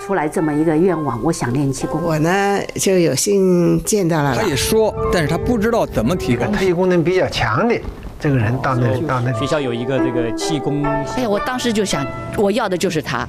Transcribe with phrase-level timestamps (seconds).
[0.00, 2.02] 出来这么一个愿望，我想练气功。
[2.02, 4.34] 我呢就有幸见到了。
[4.34, 6.46] 他也说，但是他不知道怎么提高。
[6.46, 7.78] 特异功能比较强的
[8.18, 10.82] 这个人到那到那学校有一个这个气功。
[10.82, 12.04] 哎呀，我当时就想，
[12.36, 13.28] 我要的就是他。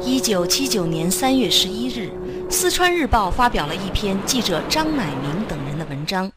[0.00, 2.10] 一九七九年三月十一日。
[2.52, 6.30] 四川日报发表了一篇记者张乃明等人的文章，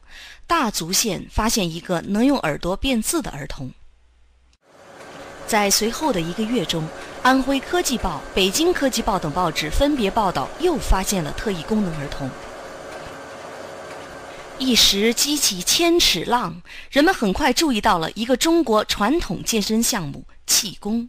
[0.46, 3.70] 大足县发现一个能用耳朵变字的儿童。
[5.46, 6.88] 在随后的一个月中，
[7.22, 12.28] 安徽科技报、北京科技报等报纸分别报道又发现了特异功能儿童，
[14.58, 21.08] 一时激起千尺浪，人们很快注意到了一个中国传统健身项目——气功。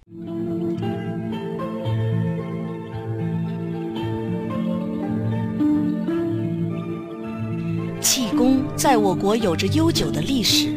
[8.78, 10.72] 在我国有着悠久的历史，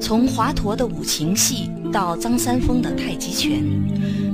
[0.00, 3.62] 从华佗的五禽戏到张三丰的太极拳，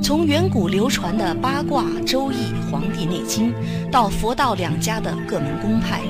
[0.01, 2.37] 从远古流传的八卦、周易、
[2.71, 3.53] 黄帝内经，
[3.91, 6.01] 到佛道两家的各门公派，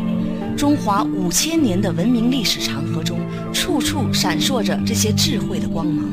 [0.55, 3.19] 中华五千年的文明历史长河中，
[3.55, 6.05] 处处闪烁着这些智慧的光芒。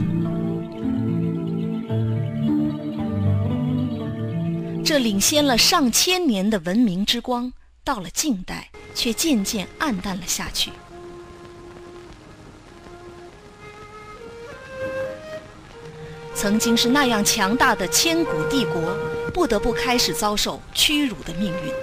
[4.81, 7.51] 这领先了上千年的文明之光。
[7.89, 10.69] 到了近代，却渐渐暗淡了下去。
[16.35, 18.95] 曾经是那样强大的千古帝国，
[19.33, 21.73] 不得不开始遭受屈辱的命运。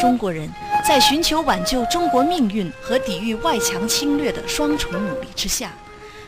[0.00, 0.50] 中国人
[0.84, 5.72] 在寻求挽救中国命运和抵御外强侵略的双重努力之下，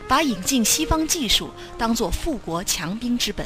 [0.07, 3.45] 把引进西方技术当作富国强兵之本。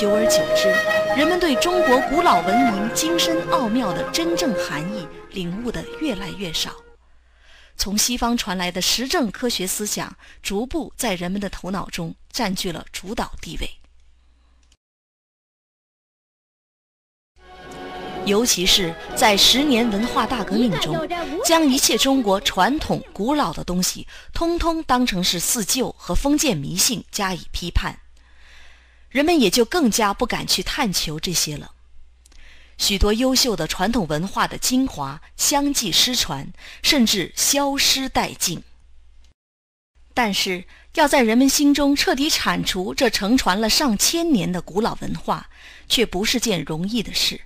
[0.00, 0.66] 久而久之，
[1.14, 6.74] 人们对中国古老文明精深奥妙的真正含义领悟的越来越少。
[7.76, 13.70] 从西方传来的实证科学思想，逐步在人们的头脑中占据了主导地位。
[18.24, 20.96] 尤其是在十年文化大革命中，
[21.44, 28.00] 将一切中国传统古老的东西，通通当成是四旧和封建迷信加以批判。
[29.10, 31.72] 人们也就更加不敢去探求这些了。
[32.78, 36.50] 许多优秀的传统文化的精华相继失传，
[36.82, 38.62] 甚至消失殆尽。
[40.14, 45.50] 但是，要在人们心中彻底铲除这承传了上千年的古老文化，
[45.88, 47.42] 却不是件容易的事。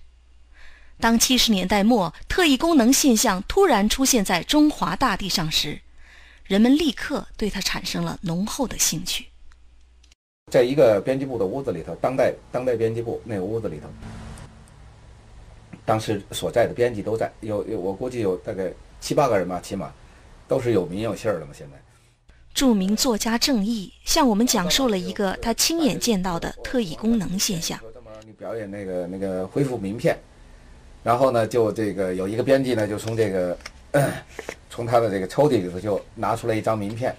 [1.00, 5.82] 当七十年代末特异功能现象突然出现在中华大地上时，
[6.44, 9.26] 人们立刻对它产生了浓厚的兴趣。
[10.54, 13.88] 在一个编辑部的屋子里头，当代当代编辑部那个屋子里头，
[15.84, 19.92] 当时所在的编辑都在，有有我估计有大概七八个人吧，起码
[20.46, 21.48] 都是有名有姓的嘛。
[21.52, 21.82] 现在，
[22.54, 27.76] 著名作家郑毅向我们讲述了一个他亲眼见到的特异功能现象。
[28.24, 30.16] 你表演那个那个恢复名片，
[31.02, 33.58] 然后呢，就这个有一个编辑呢，就从这个
[34.70, 37.12] 从他的这个抽屉里头就拿出来一张名片，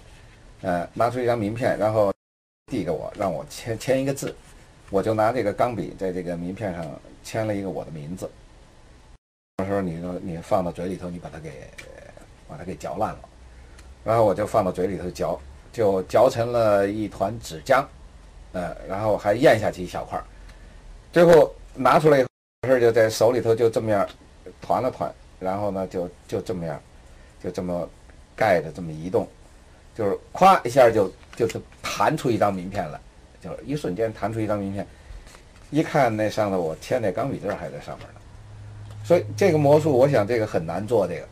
[0.61, 2.13] 呃，拿出一张名片，然后。
[2.71, 4.35] 递给我，让我签签一个字，
[4.89, 6.83] 我就拿这个钢笔在这个名片上
[7.23, 8.27] 签了一个我的名字。
[9.57, 11.51] 到时候你你放到嘴里头，你把它给
[12.47, 13.19] 把它给嚼烂了，
[14.03, 15.39] 然后我就放到嘴里头嚼，
[15.71, 17.85] 就嚼成了一团纸浆，
[18.53, 20.19] 呃，然后还咽下去一小块
[21.13, 22.29] 最后拿出来以后，
[22.67, 24.09] 事就在手里头就这么样
[24.59, 26.81] 团了团，然后呢就就这么样，
[27.43, 27.87] 就这么
[28.35, 29.27] 盖着这么移动。
[29.93, 32.99] 就是咵一下就就是弹出一张名片来，
[33.41, 34.87] 就是一瞬间弹出一张名片，
[35.69, 38.21] 一看那上头我签那钢笔字还在上面呢，
[39.03, 41.27] 所以这个魔术我想这个很难做这个，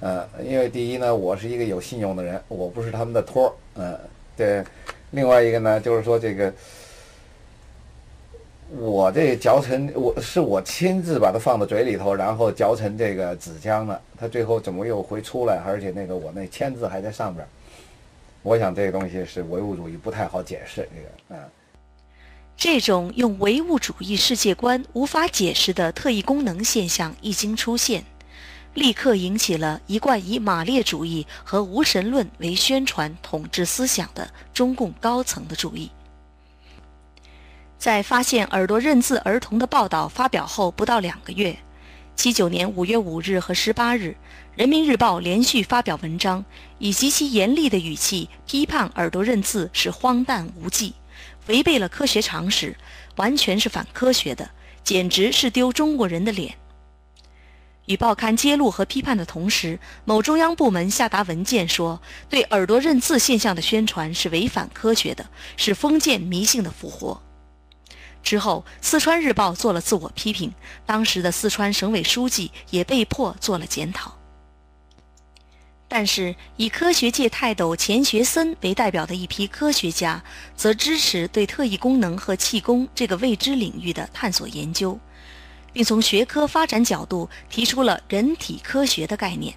[0.00, 3.98] 呃，因为第一呢我是一个有信用的人，我不是他们的托儿，嗯，
[4.36, 4.62] 对，
[5.12, 6.52] 另外一个呢就是说这个
[8.78, 17.46] 我这嚼成我是我亲自把它放到嘴里头，然后嚼成这个纸浆了，它最后怎么又会出来，而且那个我那签字还在上边。
[18.42, 21.50] 我想这个东西是唯物主义不太好解释，这个嗯，
[22.56, 28.04] 这种用唯物主义世界观无法解释的特异功能现象一经出现，
[28.74, 35.90] 立刻引起了一贯以马列主义和无神论为宣传统治思想的中共高层的注意。
[37.76, 41.56] 在发现耳朵认字儿童的报道发表后不到两个月，
[42.18, 44.16] 七九年五月五日和十八日。
[44.56, 46.44] 人民日报连续发表文章，
[46.80, 50.94] 以极其严厉的语气批判耳朵认字是荒诞无稽，
[51.46, 52.76] 违背了科学常识，
[53.14, 54.50] 完全是反科学的，
[54.82, 56.56] 简直是丢中国人的脸。
[57.86, 67.22] 与报刊揭露和批判的同时，某中央部门下达文件说，对耳朵认字现象的宣传是违反科学的，是封建迷信的复活。
[68.28, 70.52] 之后，《四川日报》做了自我批评，
[70.84, 74.14] 当时的四川省委书记也被迫做了检讨。
[75.88, 80.22] 但是，以科学界泰斗钱学森为代表的一批科学家，
[80.54, 85.00] 则支持对特异功能和气功这个未知领域的探索研究。
[85.72, 89.54] 并从学科发展角度提出了人体科学的概念。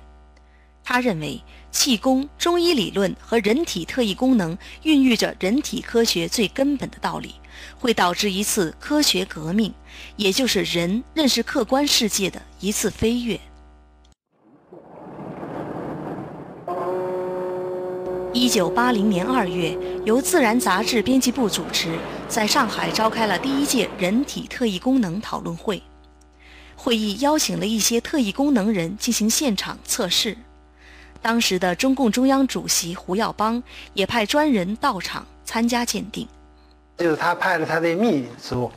[0.83, 1.41] 他认为，
[1.71, 7.35] 气功、中医理论和人体特异功能孕育着人体科学最根本的道理，
[7.79, 9.73] 会导致一次科学革命，
[10.15, 13.39] 也就是人认识客观世界的一次飞跃。
[18.33, 21.99] 一九八零年二月，由《自然》杂志编辑部主持，
[22.29, 25.81] 在上海召开了第一届人体特异功能讨论会。
[26.75, 30.35] 会议邀请了一些特异功能人进行现场测试，
[31.21, 33.61] 当时的中共中央主席胡耀邦
[33.93, 36.27] 也派专人到场参加鉴定。
[36.97, 38.71] 就是他派了他的秘书，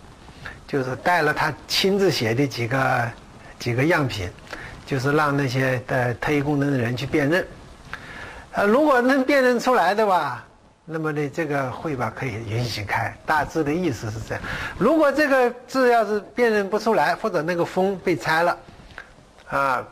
[0.67, 3.11] 就是带了他亲自写的几个
[3.59, 4.29] 几个样品，
[4.87, 7.47] 就是让那些的特异功能的人去辨认。
[8.53, 10.45] 呃，如果能辨认出来的吧。
[10.87, 14.45] 那么呢，这个会吧可以允许开，大致的意思是这样。
[14.77, 18.59] 如果这个字要是辨认不出来，或者那个封被拆了，
[19.49, 19.83] 啊，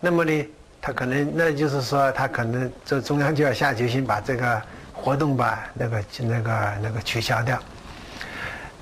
[0.00, 0.48] 那么呢，
[0.80, 7.58] 他可能那就是说，他可能这中央就要下决心把这个活动吧那个那个那个取消掉。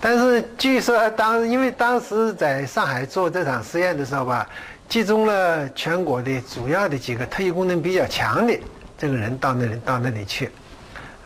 [0.01, 4.47] 但是据说当因为当时在上海做这场实验的时候吧，
[4.89, 8.55] 集中了全国的主要的几个特异功能比较强的
[8.99, 10.51] 这个人到那里到那里去。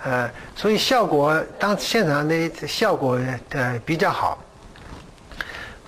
[0.05, 3.19] 呃，所以效果当现场的效果
[3.51, 4.39] 呃比较好。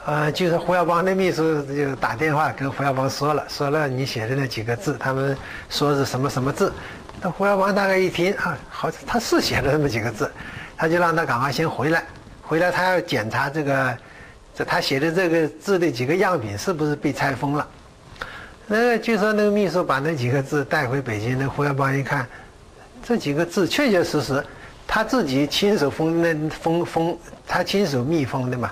[0.04, 5.37] 呃，就是胡耀邦的秘书就打电话跟胡耀邦说了，说了你写的那几个字，他们
[5.70, 6.72] 说是什么什么字。
[7.20, 10.28] 那胡耀邦大概一听啊，好，他是写了那么几个字，
[10.76, 12.02] 他就让他赶快先回来，
[12.43, 13.96] 回来他要检查这个，
[14.52, 17.69] 这他写的这个字的几个样品是不是被拆封了。
[18.66, 22.26] 那个据说那个秘书把那几个字带回北京，那胡耀邦一看。
[23.05, 24.44] 这几个字确确实实，
[24.84, 27.16] 他自己亲手封那封封，
[27.46, 28.69] 他亲手密封的嘛。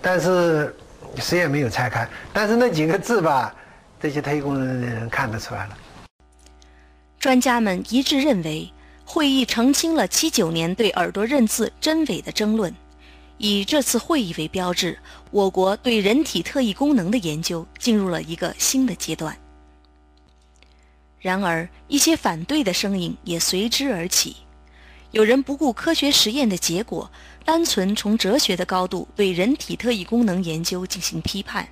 [0.00, 0.74] 但是
[1.16, 2.08] 谁也没有拆开。
[2.32, 3.54] 但是那几个字吧，
[4.00, 5.76] 这些特异功能的人看得出来了。
[7.18, 8.72] 专家们一致认为，
[9.04, 12.74] 会议澄清了七九年对耳朵认字真伪的争论。
[13.38, 14.98] 以这次会议为标志，
[15.30, 19.36] 我国对人体特异功能的研究进入了一个新的阶段。
[21.20, 24.36] 然而，一些反对的声音也随之而起。
[25.10, 27.10] 有人不顾科学实验的结果，
[27.44, 31.66] 单纯从哲学的高度对人体特异功能研究进行批判，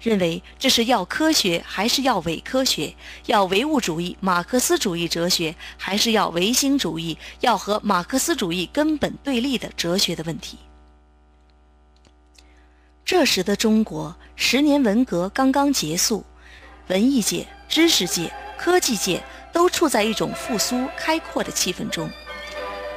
[0.00, 2.94] 认为这是要科学还是要伪科学，
[3.26, 10.58] 要唯物主义、马克思主义哲学还是要唯心主义，要和马克思主义根本对立的哲学的问题。
[13.04, 16.24] 这时的中国，十年文革刚刚结束，
[16.86, 18.32] 文艺界、知识界。
[18.58, 19.22] 科技界
[19.52, 22.10] 都处在一种复苏开阔的气氛中，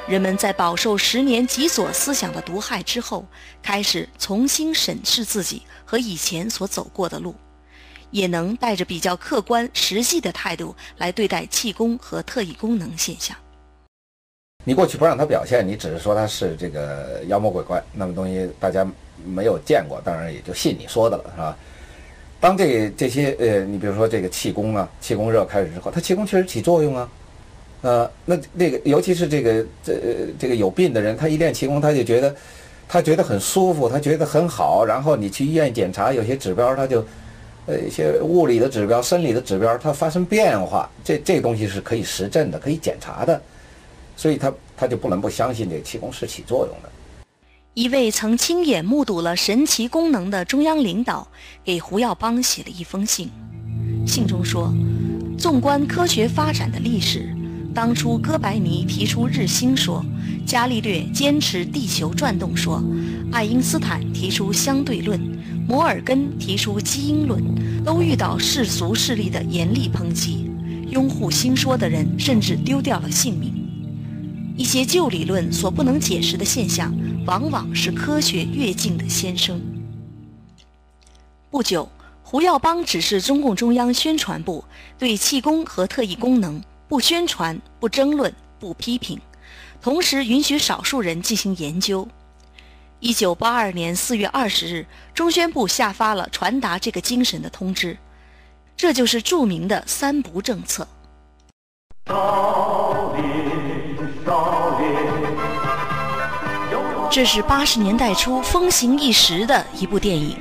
[0.08, 3.26] 人们在饱受十年极左思想的毒害之后，
[3.62, 7.36] 开始重新审视自己和以前所走过的路，
[8.10, 13.38] 也能带着比较客观实际的态度来对待气功和特异功能现象。
[14.66, 18.86] 你过去不让他表现，你只是说他是这个妖魔鬼怪，那么东西大家
[19.24, 21.58] 没有见过，当然也就信你说的了，是吧？
[22.40, 27.08] 当这这些呃，你比如说这个气功啊，气功热开始之后，它气功确实起作用啊，
[27.82, 29.94] 呃，那那个尤其是这个这
[30.38, 32.36] 这个有病的人，他一练气功，他就觉得
[32.88, 37.04] 他觉得很舒服，他觉得很好，然后你去医院检查，有些指标他就
[37.66, 43.42] 呃一些物理的指标、生理的指标，它发生变化，这这东西是可以实证的，可以检查的，
[44.16, 46.90] 所以他他就不能不相信这个气功是起作用的。
[47.74, 51.26] 一位曾亲眼目睹了神奇功能的中央领导
[51.64, 53.32] 给胡耀邦写了一封信，
[54.06, 54.74] 信中说
[55.40, 57.34] ：“纵观科学发展的历史，
[57.74, 60.06] 当初哥白尼提出日心说，
[60.46, 62.84] 伽利略坚持地球转动说，
[63.32, 65.20] 爱因斯坦提出相对论，
[65.68, 67.44] 摩尔根提出基因论，
[67.84, 70.50] 都遇到世俗势力的严厉抨击，
[70.90, 73.54] 拥护新说的人甚至丢掉了性命。
[74.58, 76.94] 一些旧理论所不能解释的现象。”
[77.28, 79.62] 往往是科学跃进的先声。
[81.52, 81.88] 不久，
[82.24, 84.66] 胡耀邦指示中共中央宣传部
[84.98, 86.60] 对气功和特异功能
[86.92, 89.18] 不宣传、不争论、不批评，
[89.82, 92.06] 同时允许少数人进行研究。
[93.00, 97.98] 一九八二年四月二十日，中宣部下发了传达这个精神的通知，
[98.76, 100.86] 这就是著名的“三不”政策。
[107.10, 110.38] 这是八十年代初风行一时的一部电影，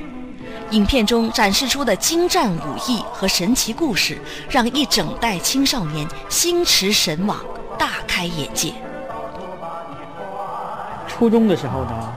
[0.70, 4.16] 影片中展示出的精湛武艺和神奇故事，
[4.48, 7.40] 让一整代青少年心驰神往，
[7.76, 8.72] 大开眼界。
[11.08, 12.12] 初中的时候呢，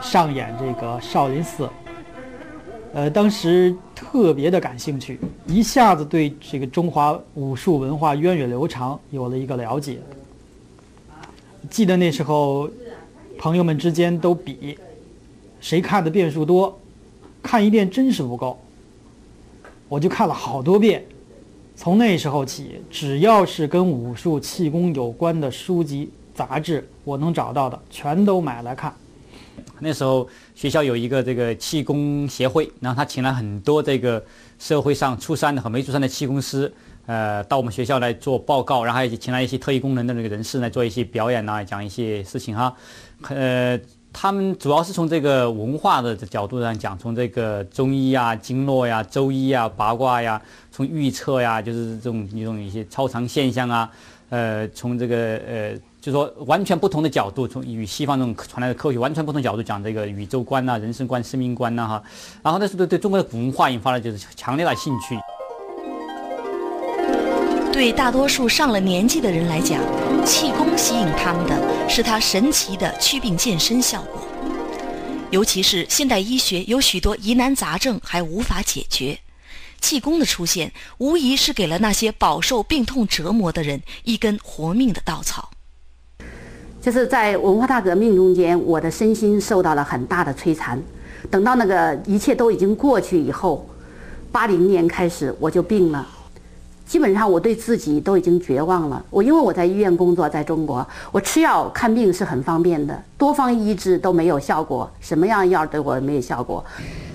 [0.00, 1.68] 上演这个少林寺，
[2.94, 9.98] 呃，当时特别的感兴趣，一下子对这个中华武术文化源远流长有了一个了解。
[11.68, 12.70] 记得那时候。
[13.38, 14.78] 朋友们之间都比，
[15.60, 16.80] 谁看的遍数多，
[17.46, 18.58] 看一遍真是不够。
[19.88, 21.04] 我就看了好多遍。
[21.76, 28.90] 从那时候起，只要是跟武术、气功有关的书籍、杂志，我能找到的，全都买来看。
[29.78, 34.24] 那时候学校有一个这个气功协会，然后他请了很多这个
[34.58, 36.72] 社会上出山的和没出山的气功师，
[37.04, 42.74] 呃，到我们学校来做报告，然后还请来一些特异功能的那个人士来做一些表演呐，讲一些事情哈。
[43.28, 43.78] 呃，
[44.18, 50.40] 他们主要是从这个文化的角度上讲，从这个中医啊、经络呀、周医啊、八卦呀，
[50.72, 53.90] 从预测呀，就是这种一种一些超常现象啊，
[54.30, 62.02] 呃，从这个呃，就说完全不同的角度，从与西方这种传来的科学完全不同角度讲这个宇宙观呐、人生观、生命观呐哈，
[62.42, 65.14] 然后那是对对中国的文化引发了就是强烈的兴趣。
[67.76, 69.78] 对大多数上了年纪的人来讲，
[70.24, 74.26] 气功吸引他们的是它神奇的祛病健身效果。
[75.28, 79.18] 尤其是现代医学有许多疑难杂症还无法解决，
[79.78, 85.50] 气功的出现无疑是给了那些饱受病痛折磨的人一根活命的稻草。
[86.80, 90.82] 就是在文化大革命中间，我的身心受到了很大的摧残。
[91.30, 93.68] 等到那个一切都已经过去以后，
[94.32, 96.14] 八零年开始我就病了。
[96.86, 99.04] 基本上我对自己都已经绝望了。
[99.10, 106.64] 我因为我在医院工作，在中国，我吃药看病是很方便的，多方医治都没有效果，什么样药对我没有效果。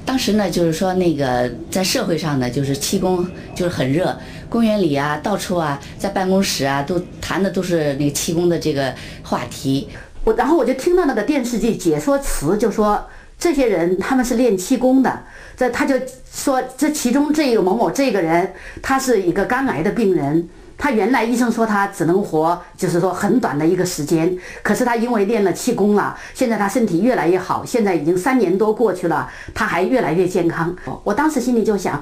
[0.06, 3.26] 当时呢，就是说那个在社会上呢，就是气功
[3.56, 4.16] 就是很热，
[4.50, 9.88] 公园里啊，到处啊，在办公室啊，都谈的都是那个气功的这个话题。
[10.26, 13.02] 我然后我就听到那个电视剧解说词，就说。
[13.42, 15.20] 这些人他们是练气功的，
[15.62, 15.94] 这他就
[16.34, 18.52] 说这其中这个某某这个人，
[18.82, 30.76] 他是一个肝癌的病人，他原来医生说他只能活，就是说很短的一个时间，可是他因为练了气功了，现在他身体越来越好，现在已经三年多过去了，他还越来越健康。
[31.04, 32.02] 我当时心里就想，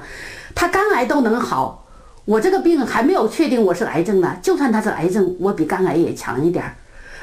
[0.54, 1.86] 他肝癌都能好，
[2.24, 6.74] 我这个病还没有确定我是癌症呢，就算他是癌症，我比肝癌也强一点儿，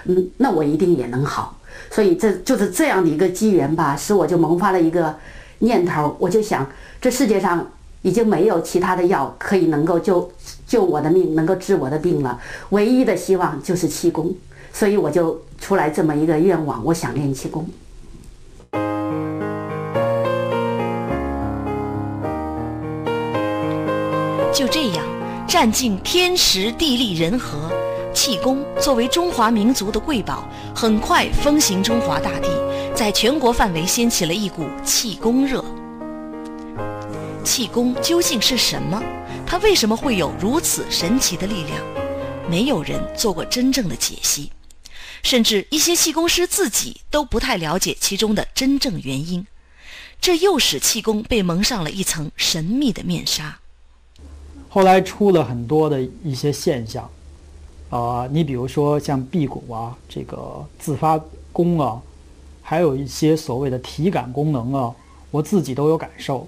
[0.06, 1.58] 嗯，那我一定也能好。
[1.90, 5.16] 所以这就是这样的一个机缘吧，使我就萌发了一个
[5.60, 6.66] 念头，我就想，
[7.02, 7.66] 这世界上
[8.02, 10.32] 已经没有其他的药可以能够救
[10.68, 14.34] 救我的命，能够治我的病了，唯一的希望就是气功，
[14.72, 17.68] 所以我就出来这么一个愿望，我想练气功。
[24.54, 25.06] 就这样，
[25.48, 27.72] 占尽天时地利人和。
[28.14, 32.48] 气功作为中华民族的瑰宝，很快风行中华大地，
[32.98, 35.64] 在全国范围掀起了一股气功热。
[37.44, 39.00] 气功究竟是什么？
[39.46, 41.80] 它为什么会有如此神奇的力量？
[42.50, 44.52] 没有人做过真正的解析，
[45.22, 49.46] 甚至一些气功师自己都不太了解其中的真正原因。
[50.20, 53.60] 这又使气功被蒙上了一层神秘的面纱。
[54.70, 57.08] 后来出了很多的一些现象。
[57.92, 61.22] 啊，你比如说像辟谷啊，这个自发
[61.54, 62.02] 功啊，
[62.70, 64.94] 还有一些所谓的体感功能啊，
[65.32, 66.46] 我自己都有感受，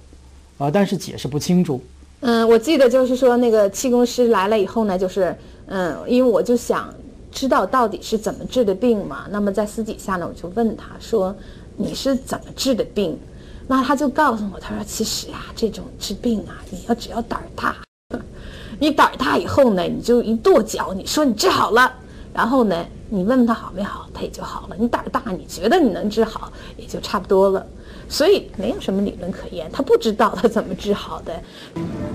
[0.57, 1.81] 啊，但是解释不清楚。
[2.19, 5.33] 嗯，我记得就是说那个气功师来了以后呢，就是
[5.67, 6.93] 嗯，因为我就想
[7.31, 9.27] 知道到底是怎么治的病嘛。
[9.31, 11.33] 那么在私底下呢，我就问他说
[11.79, 13.17] ：“你是怎么治的病？”
[13.65, 17.73] 那他就告诉我，他说：“其实啊，这种治病啊，你要只要胆儿大。
[18.77, 21.89] ”你胆儿大以后呢，你就一跺脚，你说你治好了，
[22.33, 24.75] 然后呢，你问问他好没好，他也就好了。
[24.77, 27.65] 你胆儿大，你觉得你能治好，也就差不多了。
[28.07, 31.33] 所以没有什么理论可言，他不知道他怎么治好的。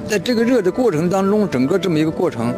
[0.08, 2.54] 在这个热的过程当中，整个这么一个过程，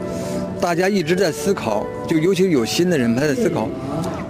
[0.60, 3.68] 大家一直在思考，就尤其有心的人他在思考，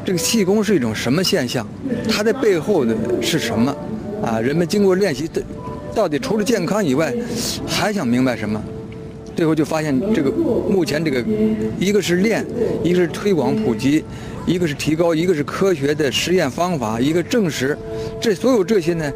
[0.05, 1.67] 这个气功是一种什么现象，
[2.09, 3.75] 它的背后的是什么？
[4.25, 5.29] 啊，人们经过练习，
[5.95, 7.13] 到底除了健康以外，
[7.67, 8.63] 还想明白什么？
[9.37, 11.23] 最后就发现，这个目前这个，
[11.79, 12.45] 一个是练，
[12.83, 14.03] 一个是推广普及，
[14.47, 17.77] 一个是提高，一个是科学的实验方法，一个证实，
[18.19, 19.13] 这所有这些呢，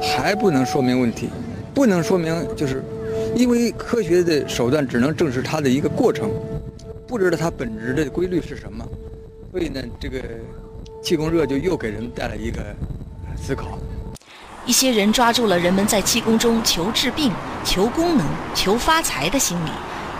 [0.00, 1.30] 还不能说明问题，
[1.72, 2.84] 不能说明就是，
[3.34, 6.30] 因为科学的手段只能证实它的一个过程，
[7.06, 8.86] 不知道它本质的规律是什么，
[9.50, 10.20] 所以呢，这个
[11.02, 12.60] 气功热就又给人带来一个
[13.42, 13.78] 思考。
[14.66, 17.30] 一些人抓住了人们在气功中求治病、
[17.64, 19.70] 求功能、求发财的心理，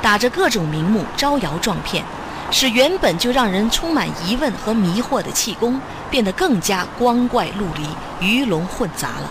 [0.02, 2.04] 打着各种名目招摇撞骗，
[2.50, 9.30] 使原本就让人充满疑问和迷惑的气功变得更加光怪陆离、鱼龙混杂了。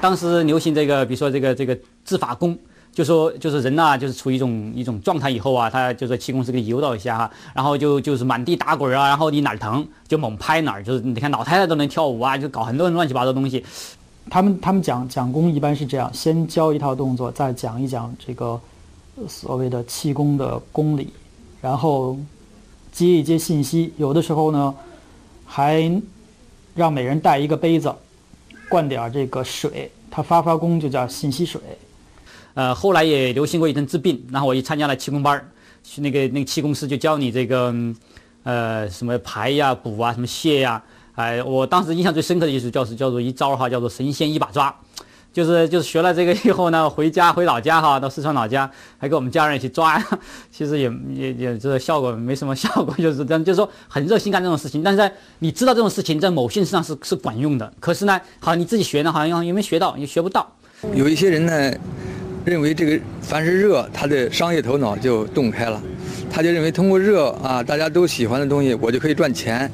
[0.00, 2.58] 当时流行这个，比如说这个这个治法功，
[2.92, 13.64] 就说就是人呐、就是处于一种一种状态以后啊，他就说气功师给诱导一下哈，然后就就是满地打滚啊，然后你哪儿疼就猛拍哪儿，就是你看老太太都能跳舞啊，就搞很多乱七八糟东西。
[14.30, 18.60] 他们他们讲讲功一般是这样，先教一套动作，再讲一讲这个
[19.26, 21.12] 所谓的气功的功理，
[21.60, 22.16] 然后
[22.92, 23.92] 接一接信息。
[23.96, 24.74] 有的时候呢，
[25.46, 26.00] 还
[26.74, 27.92] 让每人带一个杯子，
[28.68, 31.60] 灌点这个水，他发发功就叫信息水。
[32.54, 35.48] 呃，后来也流行过一阵治病，然后我一参加了气功班儿，
[35.84, 37.72] 去那个那个气功师就教你这个，
[38.42, 40.82] 呃，什么排呀、补啊、什么泻呀，
[41.18, 44.72] 哎，我当时印象最深刻的就是叫是叫做一招哈，叫做神仙一把抓，
[45.32, 50.00] 就是就是学了这个以后呢，回家回老家哈，到四川老家还跟我们家人一起抓，
[50.52, 60.48] 其实也也也这个效果没什么效果，就是这样，就是说很热心干这种事情，但是在你知道这种事情在某些事上是是管用的，可是呢，好你自己学呢，好像又没学到，也学不到。
[60.94, 61.76] 有一些人呢，
[62.44, 65.82] 认为这个凡是热，他的商业头脑就洞开了，
[66.30, 69.68] 他就认为通过热啊，大家都喜欢的东西，我就可以赚钱。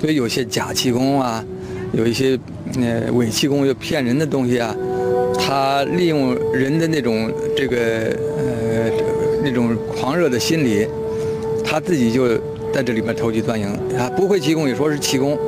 [0.00, 1.44] 所以有些假气功啊，
[1.92, 2.38] 有一些
[2.80, 4.74] 呃伪气功，又骗人的东西啊，
[5.38, 7.76] 他利用人的那种这个
[8.38, 8.90] 呃
[9.44, 10.86] 那种狂热的心理，
[11.62, 12.28] 他自己就
[12.72, 13.68] 在这里面投机钻营。
[13.96, 15.38] 他不会气功也说是气功，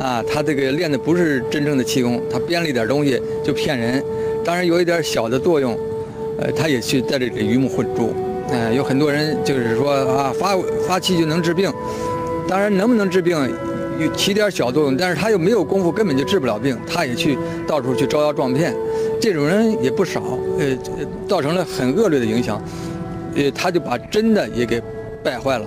[0.00, 4.02] 啊，他这个练的不是真正的气功，他编了一点东西就骗人。
[4.44, 5.78] 当然有一点小的作用，
[6.38, 8.12] 呃，他也去在这里鱼目混珠。
[8.50, 11.72] 呃，有很多人就是说啊，发发气就能治病，
[12.48, 13.36] 当然能不能治病，
[14.00, 17.36] 有起点小作用，但是他又没有功夫，根本就治不了病，他也去
[17.66, 18.74] 到处去招摇撞骗，
[19.20, 20.22] 这种人也不少，
[20.58, 20.74] 呃，
[21.28, 22.60] 造成了很恶劣的影响，
[23.36, 24.82] 呃，他就把真的也给
[25.22, 25.66] 败坏了。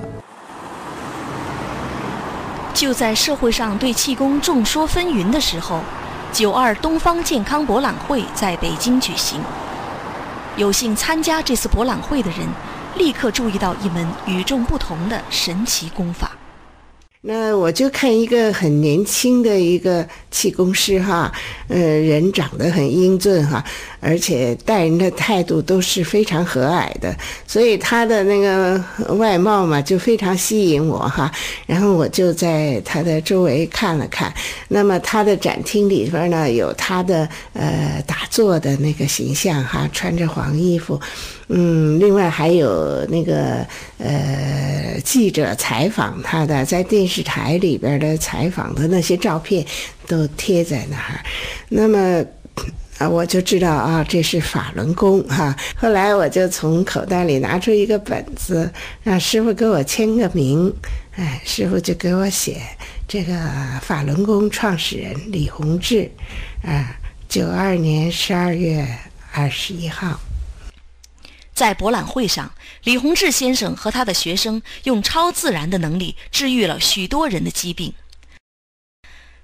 [2.74, 5.82] 就在社会上对气功众说纷纭的时候，
[6.32, 9.40] 九二东方健康博览会在北京举行。
[10.58, 12.40] 有幸参加这次博览会的人，
[12.98, 16.32] 立刻注意到一门与众不同的神奇功法。
[17.26, 21.32] 那我就看一个很年轻的一个气功师哈，
[21.70, 23.64] 呃，人长得很英俊哈，
[24.02, 27.16] 而且待人的态度都是非常和蔼的，
[27.48, 28.84] 所以他的那个
[29.16, 31.32] 外貌嘛就非常吸引我哈。
[31.66, 34.34] 然后我就在他的周围看了看，
[34.68, 41.00] 那么他的展厅里边呢有他的呃打坐的那个形象哈，穿着黄衣服。
[41.50, 43.66] 嗯，另外还有那个
[43.98, 49.66] 呃记者采访他的，在电视台里边的采访的那些照片
[50.08, 51.20] 都贴在那儿。
[51.70, 52.24] 那么
[52.98, 60.74] 啊，我就知道啊，这是法轮功哈、后来我就从口袋里拿出一个本子，让师傅给我签个名。
[61.16, 62.62] 哎，师傅就给我写
[63.08, 63.36] 这个
[63.82, 66.10] 法轮功创始人李洪志，
[66.64, 66.96] 啊，
[67.28, 68.88] 九二年十二月
[69.32, 70.20] 二十一号。
[71.54, 77.94] 在博览会上，李洪志先生和他的学生用超自然的能力治愈了许多人的疾病。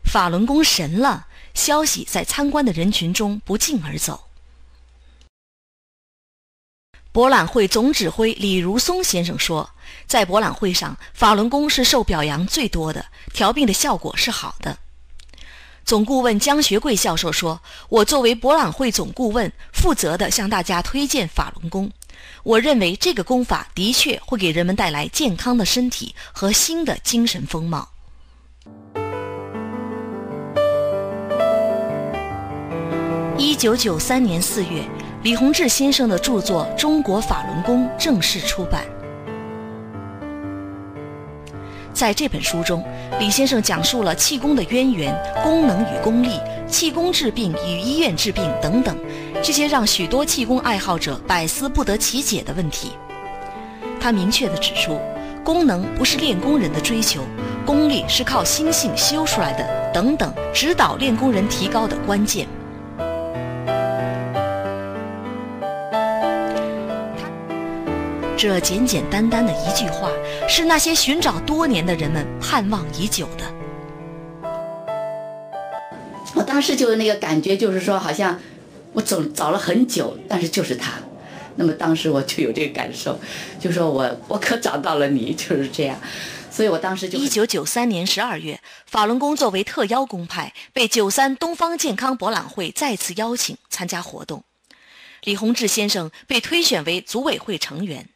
[0.04, 4.26] 法轮功神了，消息在参观的人群中不胫而走。
[7.12, 9.69] 博览会总指挥李如松先生说，
[10.08, 14.78] 在博览会上，法轮功是受表扬最多的，调病的效果是好的。
[15.89, 21.89] 总顾问江学贵教授说：“我作为博览会总顾问，负责的向大家推荐法轮功。
[22.43, 27.89] 我认为这个功法的确会给人们带来健康的身体和新的精神风貌。”
[33.36, 34.88] 一九九三年四月，
[35.23, 38.86] 李洪志先生的著作《中国法轮功》正式出版。
[41.93, 42.84] 在这本书中，
[43.19, 48.97] 李先生讲述了气功的渊源、功能与功力、气功治病与医院治病等等
[49.43, 52.91] 这些让许多气功爱好者百思不得其解的问题。
[53.99, 54.99] 他明确地指出，
[55.43, 57.21] 功能不是练功人的追求，
[57.65, 62.47] 功力是靠心性修出来的等等，指导练功人提高的关键。
[68.41, 70.10] 这简简单单的一句话，
[70.47, 73.43] 是那些寻找多年的人们盼望已久的。
[76.34, 78.39] 我当时就那个感觉，就是说，好像
[78.93, 80.93] 我走找了很久，但是就是他。
[81.58, 83.19] 那么当时我就有这个感受，
[83.60, 85.99] 就说我我可找到了你，就是这样。
[86.49, 94.45] 所以我当时就一九九三年十二月，法轮功作为特邀公派，被九三东方健康博览会再次邀请参加活动。
[95.25, 98.08] 李洪志先生被推选为组委会成员。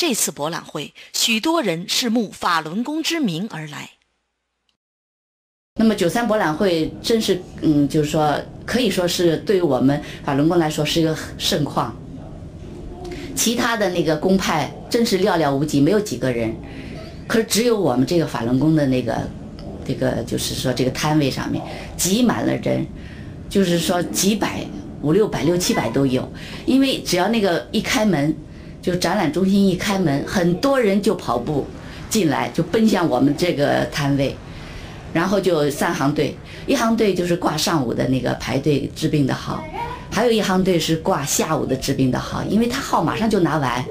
[0.00, 3.90] 这次博览会，许多人是慕法轮功之名而来。
[5.74, 8.34] 那么九三博览会真是，嗯，就是说，
[8.64, 11.94] 可以说是对于我们法轮功来说是一个盛况。
[13.36, 16.50] 其他的那个公派真是寥寥无几，没有几个人。
[17.26, 19.28] 可是只有我们这个法轮功的那个，
[19.86, 21.62] 这个就是说这个摊位上面
[21.98, 22.86] 挤满了人，
[23.50, 24.64] 就是说几百、
[25.02, 26.26] 五六百、六七百都有。
[26.64, 28.34] 因为只要那个一开门，
[28.82, 31.66] 就展览中心一开门，很多人就跑步
[32.08, 34.36] 进来，就奔向我们这个摊位。
[35.12, 36.36] 然后就三行队，
[36.68, 39.60] 一行队就是挂上午的那个排队治病的号，
[40.08, 43.84] 还有一行队是挂下午的治病的号，因为他号马上就拿完。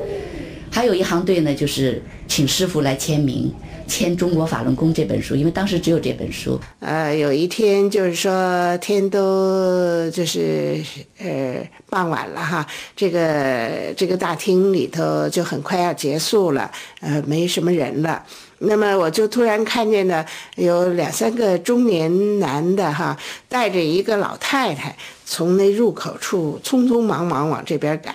[0.72, 3.52] 还有一行队呢，就是请师傅来签名，
[3.88, 6.60] 签《中国法轮功》这本书，因为当时只有这本书。
[6.80, 10.82] 呃，有一天就是说天都就是
[11.18, 18.24] 呃傍晚了哈，这个这个大厅里头就很快要结束了，呃，没什么人了。
[18.60, 28.14] 那么我就突然看见呢有两三个中年男的哈，带着一个老太太从那入口处匆匆忙忙往这边赶。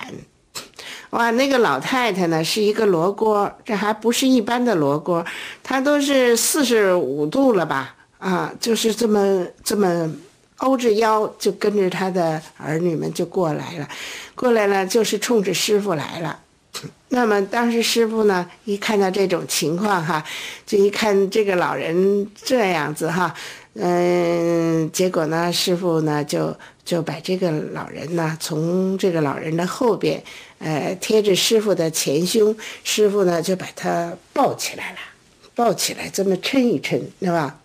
[1.14, 5.24] 哇，那个老太太呢是一个罗锅，这还不是一般的罗锅，
[5.62, 7.94] 她都是四十五度了吧？
[8.18, 10.12] 啊，就是这么这么
[10.56, 13.88] 欧着腰，就跟着她的儿女们就过来了，
[14.34, 16.40] 过来了就是冲着师傅来了。
[17.10, 20.24] 那么当时师傅呢，一看到这种情况哈，
[20.66, 23.32] 就一看这个老人这样子哈，
[23.74, 30.20] 嗯，结果呢，师傅呢就就把这个老人呢从这个老人的后边，
[30.64, 34.98] 呃，贴着师傅的前胸，师傅呢就把他抱起来了，
[35.54, 37.60] 抱起来这么抻一抻，是吧？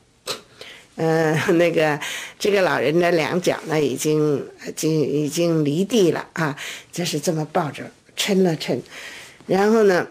[0.98, 1.98] 嗯， 那个
[2.38, 6.54] 这个老人的两脚呢已经已经已经离地了啊，
[6.92, 7.90] 就是这么抱着。
[8.18, 8.78] 抻了抻，
[9.46, 10.06] 然后呢，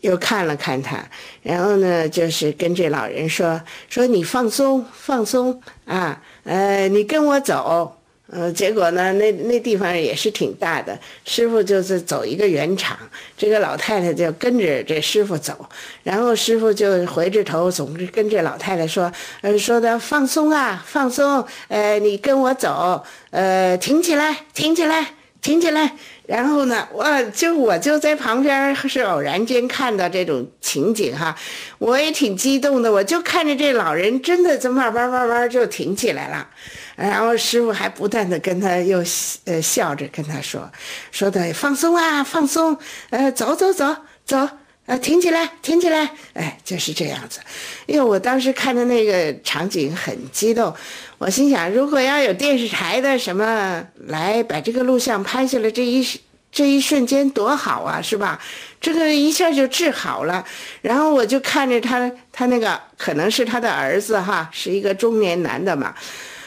[0.00, 1.06] 又看了看他，
[1.42, 7.95] 然后呢，就是跟这老人说说你放松放松啊，呃，你跟我走，
[8.28, 12.98] 呃，结果呢，那那地方也是挺大的，师傅就是走一个圆场，
[13.38, 15.68] 这个老太太就跟着这师傅走，
[16.02, 19.12] 然后师傅就回着头，总是跟这老太太说，
[19.42, 25.92] 呃，说的放松啊，放松，呃，你跟我走，呃，挺起来，挺起来，挺起来。
[26.26, 31.36] 然后呢，我就我就在旁边是偶然间看到这种情景哈，
[31.78, 36.48] 我也挺激动的，我就看着这老人真的就慢慢慢慢就挺起来了，
[36.96, 39.04] 然后师傅还不断的跟他又
[39.44, 40.68] 呃笑着跟他说，
[41.12, 42.76] 说的放松啊放松，
[43.10, 44.48] 呃走走走走，
[44.86, 47.40] 呃挺起来挺起来，哎就是这样子，
[47.86, 50.74] 因为我当时看的那个场景很激动。
[51.18, 56.06] 我心想，如果要有电视台的什么来把这个录像拍下来，这一
[56.52, 58.40] 这一瞬间多好啊，是吧？
[58.80, 60.44] 这个一下就治好了。
[60.82, 65.94] 然后我就看着他，他那个可能是他的儿子哈，是一个中年男的嘛，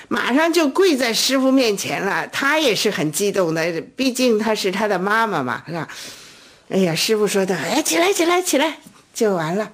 [0.10, 2.28] 马上就跪在师傅面前了。
[2.28, 5.88] 他也是很激动的，毕竟他是他的妈妈嘛，是吧？
[6.70, 8.78] 哎呀，师傅说的，哎，起来，起来，起来，
[9.14, 9.72] 就完了。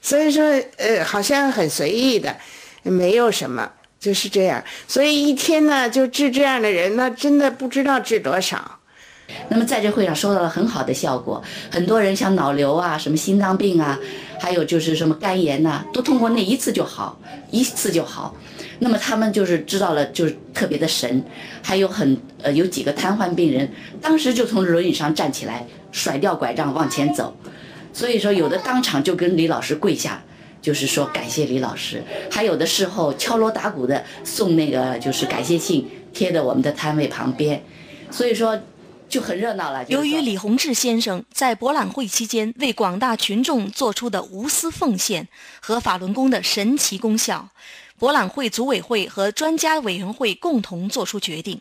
[0.00, 0.44] 所以说，
[0.76, 2.36] 呃，好像很随意的，
[2.84, 3.72] 没有什么。
[3.98, 8.78] 就是这样，所以一天呢就治这样的人，那真的不知道治多少。
[9.50, 13.98] 那么在这会上收到了很好的效果，很多人像脑瘤啊、什么心脏病啊，
[14.40, 17.20] 还有就是什么肝炎呐，都通过那一次就好，
[17.52, 18.34] 一次就好。
[18.80, 21.22] 那么他们就是知道了，就是特别的神。
[21.62, 27.36] 还有很呃有几个瘫痪病人，当时就从轮椅上站起来，甩掉拐杖往前走。
[27.92, 30.22] 所以说有的当场就跟李老师跪下。
[30.62, 37.62] 就是说感谢李老师，还有的事后敲锣打鼓的送那个就是感谢信贴在我们的摊位旁边，
[38.10, 38.60] 所以说
[39.10, 39.84] 就很热闹了。
[39.88, 45.28] 由于李洪志先生在博览会期间为广大群众做出的无私奉献
[45.60, 47.50] 和法轮功的神奇功效，
[47.98, 51.60] 博览会组委会和专家委员会共同作出决定，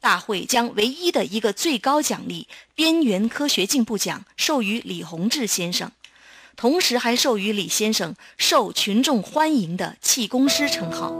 [0.00, 5.90] 大会将唯一的一个最高奖励——边缘科学进步奖授予李洪志先生。
[6.56, 11.12] 同时还授予李先生受群众欢迎的气功师称号。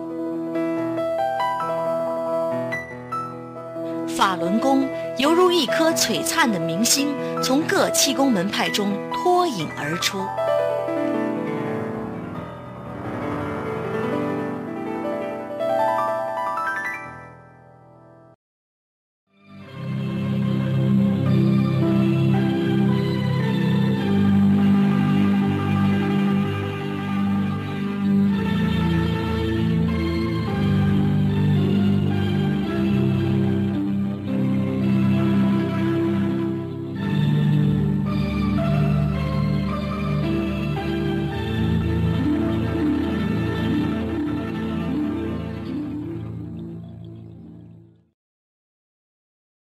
[4.16, 10.18] 法轮功犹如一颗璀璨的明星，从各气功门派中脱颖而出。